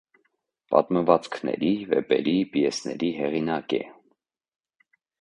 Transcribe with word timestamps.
Պատմվածքների, 0.73 1.69
վեպերի, 1.93 2.35
պիեսների 2.57 3.13
հեղինակ 3.21 3.81
է։ 3.83 3.87